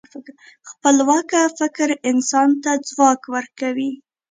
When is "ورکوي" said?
3.35-3.91